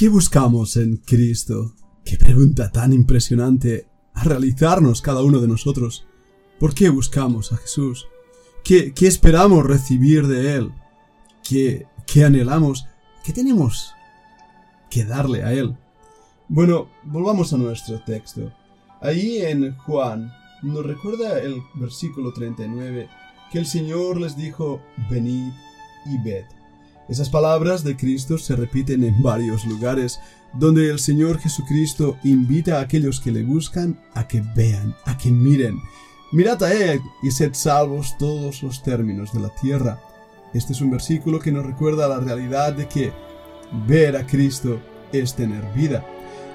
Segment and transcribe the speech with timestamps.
[0.00, 1.74] ¿Qué buscamos en Cristo?
[2.06, 6.06] Qué pregunta tan impresionante a realizarnos cada uno de nosotros.
[6.58, 8.06] ¿Por qué buscamos a Jesús?
[8.64, 10.72] ¿Qué, qué esperamos recibir de Él?
[11.46, 12.86] ¿Qué, ¿Qué anhelamos?
[13.22, 13.92] ¿Qué tenemos
[14.88, 15.76] que darle a Él?
[16.48, 18.50] Bueno, volvamos a nuestro texto.
[19.02, 20.32] Ahí en Juan
[20.62, 23.06] nos recuerda el versículo 39
[23.52, 24.80] que el Señor les dijo,
[25.10, 25.52] venid
[26.06, 26.46] y ved.
[27.10, 30.20] Esas palabras de Cristo se repiten en varios lugares
[30.54, 35.30] donde el Señor Jesucristo invita a aquellos que le buscan a que vean, a que
[35.30, 35.76] miren.
[36.30, 40.00] Mirad a Él y sed salvos todos los términos de la tierra.
[40.54, 43.12] Este es un versículo que nos recuerda la realidad de que
[43.88, 44.80] ver a Cristo
[45.12, 46.06] es tener vida.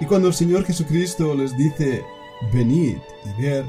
[0.00, 2.04] Y cuando el Señor Jesucristo les dice
[2.52, 3.64] venid y ver.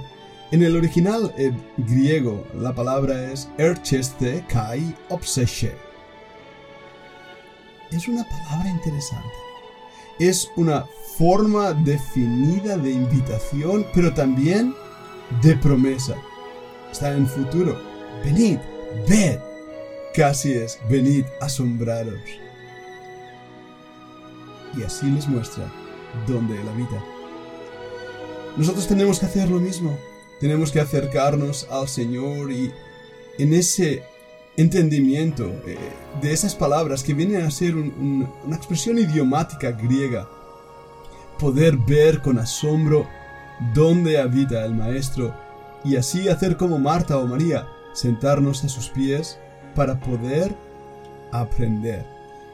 [0.51, 5.84] En el original eh, griego la palabra es ercheste kai obseshe.
[7.91, 9.33] Es una palabra interesante.
[10.19, 10.85] Es una
[11.17, 14.73] forma definida de invitación, pero también
[15.41, 16.15] de promesa.
[16.91, 17.79] Está en futuro.
[18.23, 18.57] Venid,
[19.07, 19.39] ved.
[20.13, 22.21] Casi es, venid, asombraros.
[24.77, 25.71] Y así les muestra
[26.27, 27.03] dónde él habita.
[28.57, 29.97] Nosotros tenemos que hacer lo mismo.
[30.39, 32.71] Tenemos que acercarnos al Señor y
[33.37, 34.03] en ese
[34.57, 35.77] entendimiento eh,
[36.21, 40.27] de esas palabras que vienen a ser una expresión idiomática griega,
[41.39, 43.05] poder ver con asombro
[43.73, 45.33] dónde habita el Maestro
[45.83, 49.39] y así hacer como Marta o María, sentarnos a sus pies
[49.75, 50.55] para poder
[51.31, 52.05] aprender.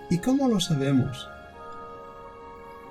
[0.09, 1.27] ¿Y cómo lo sabemos?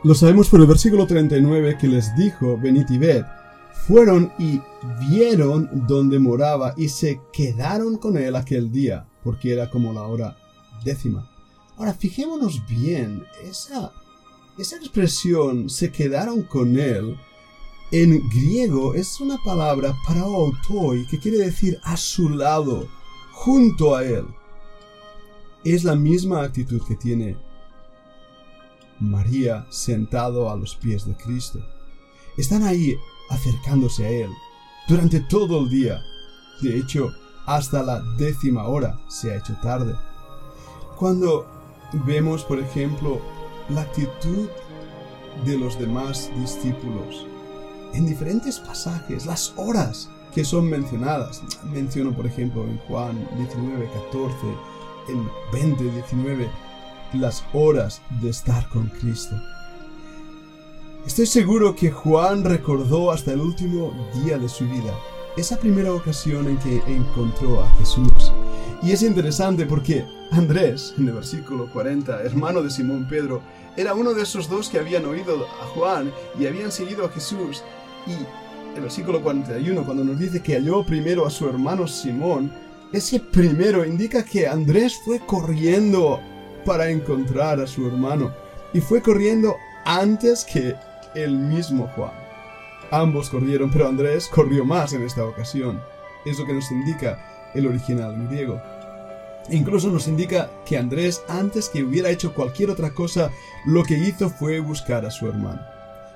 [0.02, 3.27] Lo sabemos por el versículo 39 que les dijo, venid y.
[3.72, 4.60] Fueron y
[5.08, 10.36] vieron donde moraba y se quedaron con él aquel día, porque era como la hora
[10.84, 11.30] décima.
[11.77, 13.92] Ahora, fijémonos bien, esa,
[14.58, 17.16] esa expresión, se quedaron con él,
[17.92, 22.86] en griego es una palabra para autoi, que quiere decir a su lado,
[23.33, 24.27] junto a él.
[25.64, 27.36] Es la misma actitud que tiene
[29.00, 31.66] María sentado a los pies de Cristo.
[32.36, 32.96] Están ahí
[33.29, 34.30] acercándose a Él
[34.89, 36.02] durante todo el día.
[36.63, 37.13] De hecho,
[37.46, 39.95] hasta la décima hora se ha hecho tarde.
[40.96, 41.46] Cuando
[42.05, 43.20] vemos, por ejemplo,
[43.69, 44.48] la actitud
[45.45, 47.27] de los demás discípulos
[47.92, 51.42] en diferentes pasajes, las horas que son mencionadas.
[51.73, 54.36] Menciono, por ejemplo, en Juan 19, 14,
[55.08, 56.48] en 20, 19,
[57.14, 59.35] las horas de estar con Cristo.
[61.06, 64.94] Estoy seguro que Juan recordó hasta el último día de su vida
[65.36, 68.33] esa primera ocasión en que encontró a Jesús.
[68.83, 73.40] Y es interesante porque Andrés, en el versículo 40, hermano de Simón Pedro,
[73.77, 77.62] era uno de esos dos que habían oído a Juan y habían seguido a Jesús.
[78.06, 82.52] Y el versículo 41, cuando nos dice que halló primero a su hermano Simón,
[82.92, 86.20] ese primero indica que Andrés fue corriendo
[86.66, 88.33] para encontrar a su hermano
[88.74, 90.74] y fue corriendo antes que
[91.14, 92.12] el mismo Juan.
[92.90, 95.80] Ambos corrieron, pero Andrés corrió más en esta ocasión.
[96.24, 98.60] Es lo que nos indica el original griego.
[99.48, 103.30] incluso nos indica que Andrés, antes que hubiera hecho cualquier otra cosa,
[103.64, 105.60] lo que hizo fue buscar a su hermano.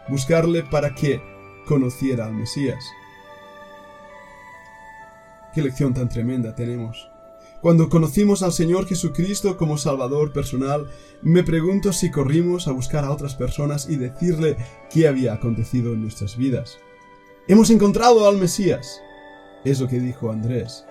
[0.09, 1.21] Buscarle para que
[1.67, 2.85] conociera al Mesías.
[5.55, 7.09] Qué lección tan tremenda tenemos.
[7.65, 10.87] Cuando conocimos al Señor Jesucristo como Salvador personal,
[11.23, 14.59] me pregunto si corrimos a buscar a otras personas y decirle
[14.91, 16.77] qué había acontecido en nuestras vidas.
[17.49, 19.01] Hemos encontrado al Mesías.
[19.65, 20.85] Es lo que dijo Andrés.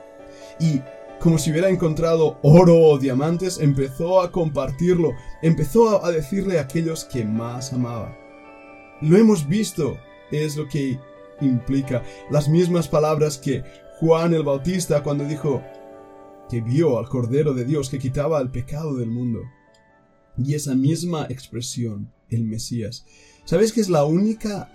[0.59, 0.81] Y
[1.19, 5.11] como si hubiera encontrado oro o diamantes, empezó a compartirlo,
[5.43, 8.17] empezó a decirle a aquellos que más amaba.
[8.99, 9.95] Lo hemos visto,
[10.31, 10.99] es lo que
[11.39, 12.01] implica
[12.31, 13.63] las mismas palabras que
[13.99, 15.61] Juan el Bautista cuando dijo,
[16.49, 19.41] que vio al Cordero de Dios que quitaba el pecado del mundo.
[20.37, 23.05] Y esa misma expresión, el Mesías.
[23.45, 24.69] ¿Sabéis que es la única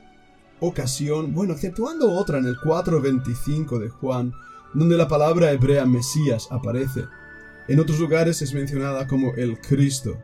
[0.60, 4.32] ocasión, bueno, exceptuando otra en el 4.25 de Juan,
[4.74, 7.04] donde la palabra hebrea Mesías aparece?
[7.68, 10.16] En otros lugares es mencionada como el Cristo.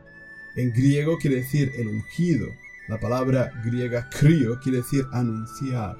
[0.55, 2.47] En griego quiere decir el ungido.
[2.87, 5.97] La palabra griega crio quiere decir anunciar.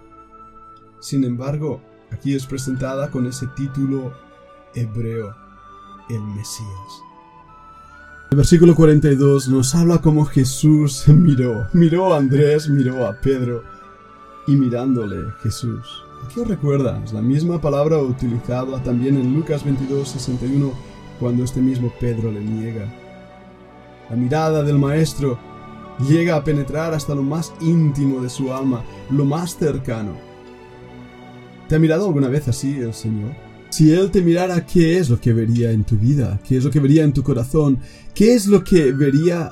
[1.02, 1.82] Sin embargo,
[2.12, 4.14] aquí es presentada con ese título
[4.76, 5.36] hebreo,
[6.10, 7.04] el Mesías.
[8.32, 13.64] El versículo 42 nos habla como Jesús miró, miró a Andrés, miró a Pedro,
[14.48, 16.04] y mirándole Jesús.
[16.34, 17.02] ¿Qué os recuerda?
[17.14, 20.72] La misma palabra utilizada también en Lucas 22, 61,
[21.20, 22.92] cuando este mismo Pedro le niega.
[24.10, 25.38] La mirada del Maestro
[26.10, 30.18] llega a penetrar hasta lo más íntimo de su alma, lo más cercano.
[31.68, 33.45] ¿Te ha mirado alguna vez así el Señor?
[33.76, 36.40] Si Él te mirara, ¿qué es lo que vería en tu vida?
[36.48, 37.78] ¿Qué es lo que vería en tu corazón?
[38.14, 39.52] ¿Qué es lo que vería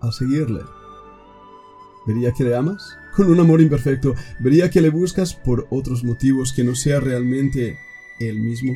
[0.00, 0.62] al seguirle?
[2.08, 2.82] ¿Vería que le amas?
[3.14, 4.16] Con un amor imperfecto.
[4.40, 7.78] ¿Vería que le buscas por otros motivos que no sea realmente
[8.18, 8.74] Él mismo?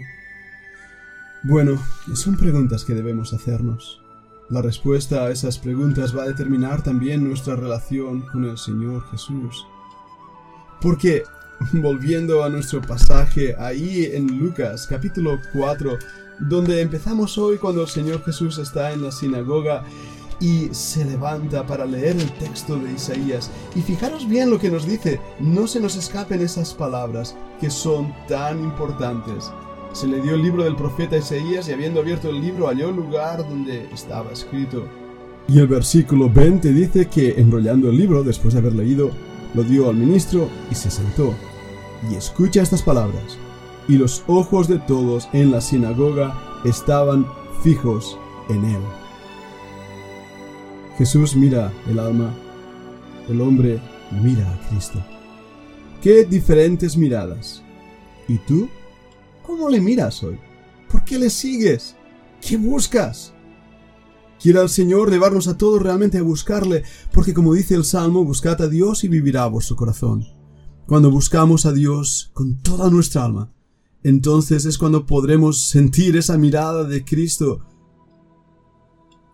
[1.42, 1.82] Bueno,
[2.14, 4.00] son preguntas que debemos hacernos.
[4.50, 9.66] La respuesta a esas preguntas va a determinar también nuestra relación con el Señor Jesús.
[10.80, 11.24] Porque,
[11.72, 15.98] volviendo a nuestro pasaje ahí en Lucas capítulo 4,
[16.38, 19.84] donde empezamos hoy cuando el Señor Jesús está en la sinagoga
[20.40, 23.50] y se levanta para leer el texto de Isaías.
[23.74, 28.12] Y fijaros bien lo que nos dice, no se nos escapen esas palabras que son
[28.28, 29.50] tan importantes.
[29.92, 32.96] Se le dio el libro del profeta Isaías y habiendo abierto el libro halló el
[32.96, 34.86] lugar donde estaba escrito.
[35.48, 39.12] Y el versículo 20 dice que enrollando el libro, después de haber leído,
[39.56, 41.34] lo dio al ministro y se sentó.
[42.10, 43.38] Y escucha estas palabras.
[43.88, 47.26] Y los ojos de todos en la sinagoga estaban
[47.62, 48.18] fijos
[48.50, 48.82] en él.
[50.98, 52.34] Jesús mira el alma,
[53.28, 53.80] el hombre
[54.22, 55.02] mira a Cristo.
[56.02, 57.62] Qué diferentes miradas.
[58.28, 58.68] ¿Y tú?
[59.42, 60.38] ¿Cómo le miras hoy?
[60.90, 61.96] ¿Por qué le sigues?
[62.40, 63.32] ¿Qué buscas?
[64.46, 68.62] Quiera el Señor llevarnos a todos realmente a buscarle, porque como dice el Salmo, buscad
[68.62, 70.24] a Dios y vivirá vuestro corazón.
[70.86, 73.52] Cuando buscamos a Dios con toda nuestra alma,
[74.04, 77.66] entonces es cuando podremos sentir esa mirada de Cristo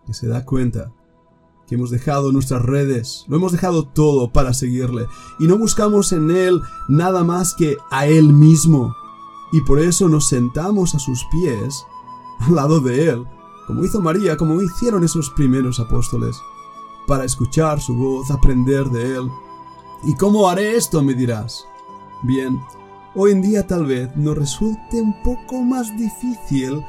[0.07, 0.91] que se da cuenta
[1.67, 5.05] que hemos dejado nuestras redes, lo hemos dejado todo para seguirle
[5.39, 6.59] y no buscamos en Él
[6.89, 8.95] nada más que a Él mismo
[9.51, 11.85] y por eso nos sentamos a sus pies,
[12.39, 13.27] al lado de Él,
[13.67, 16.41] como hizo María, como hicieron esos primeros apóstoles,
[17.07, 19.29] para escuchar su voz, aprender de Él.
[20.03, 21.01] ¿Y cómo haré esto?
[21.01, 21.67] me dirás.
[22.23, 22.61] Bien,
[23.15, 26.83] hoy en día tal vez nos resulte un poco más difícil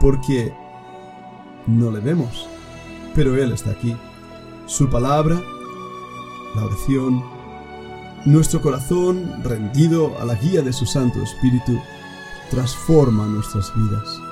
[0.00, 0.54] porque
[1.66, 2.48] no le vemos,
[3.14, 3.94] pero Él está aquí.
[4.66, 5.40] Su palabra,
[6.54, 7.22] la oración,
[8.24, 11.78] nuestro corazón rendido a la guía de su Santo Espíritu,
[12.50, 14.29] transforma nuestras vidas.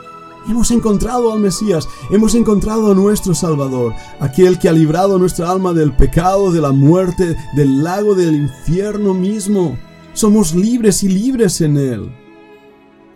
[0.49, 5.75] Hemos encontrado al Mesías, hemos encontrado a nuestro Salvador, aquel que ha librado nuestra alma
[5.75, 9.79] del pecado, de la muerte, del lago del infierno mismo.
[10.15, 12.11] Somos libres y libres en Él.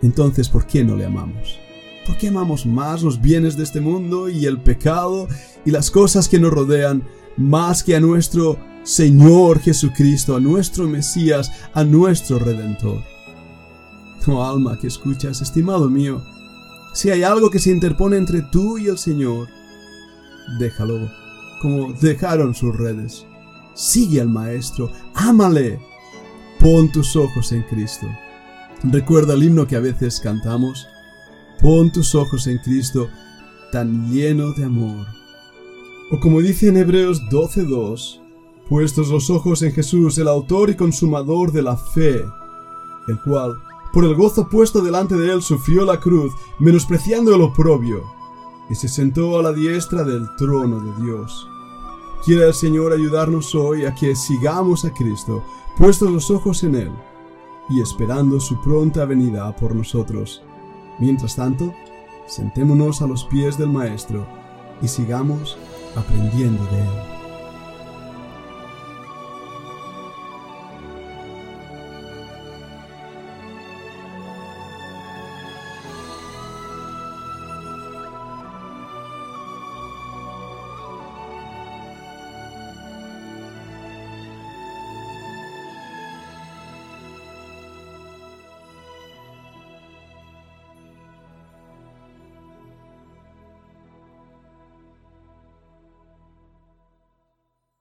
[0.03, 1.59] Entonces, ¿por qué no le amamos?
[2.05, 5.27] ¿Por qué amamos más los bienes de este mundo y el pecado
[5.65, 7.03] y las cosas que nos rodean
[7.35, 13.01] más que a nuestro Señor Jesucristo, a nuestro Mesías, a nuestro Redentor?
[14.27, 16.21] Oh alma que escuchas, estimado mío,
[16.93, 19.49] si hay algo que se interpone entre tú y el Señor,
[20.59, 21.11] déjalo,
[21.61, 23.25] como dejaron sus redes.
[23.73, 25.79] Sigue al Maestro, ámale.
[26.59, 28.07] Pon tus ojos en Cristo.
[28.83, 30.87] Recuerda el himno que a veces cantamos.
[31.61, 33.09] Pon tus ojos en Cristo,
[33.71, 35.07] tan lleno de amor.
[36.11, 38.21] O como dice en Hebreos 12:2,
[38.69, 42.23] puestos los ojos en Jesús, el autor y consumador de la fe,
[43.07, 43.55] el cual
[43.93, 48.03] por el gozo puesto delante de él sufrió la cruz, menospreciando el oprobio,
[48.69, 51.47] y se sentó a la diestra del trono de Dios.
[52.25, 55.43] Quiera el Señor ayudarnos hoy a que sigamos a Cristo,
[55.77, 56.91] puestos los ojos en Él,
[57.69, 60.41] y esperando su pronta venida por nosotros.
[60.99, 61.71] Mientras tanto,
[62.25, 64.25] sentémonos a los pies del Maestro
[64.81, 65.55] y sigamos
[65.95, 67.12] aprendiendo de Él.